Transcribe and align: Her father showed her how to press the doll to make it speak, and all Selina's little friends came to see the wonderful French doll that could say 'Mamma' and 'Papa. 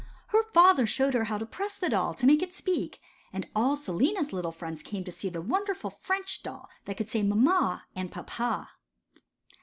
Her 0.29 0.41
father 0.51 0.87
showed 0.87 1.13
her 1.13 1.25
how 1.25 1.37
to 1.37 1.45
press 1.45 1.77
the 1.77 1.87
doll 1.87 2.15
to 2.15 2.25
make 2.25 2.41
it 2.41 2.55
speak, 2.55 2.99
and 3.31 3.47
all 3.55 3.75
Selina's 3.75 4.33
little 4.33 4.51
friends 4.51 4.81
came 4.81 5.03
to 5.03 5.11
see 5.11 5.29
the 5.29 5.43
wonderful 5.43 5.91
French 5.91 6.41
doll 6.41 6.67
that 6.85 6.97
could 6.97 7.07
say 7.07 7.21
'Mamma' 7.21 7.83
and 7.95 8.11
'Papa. 8.11 8.69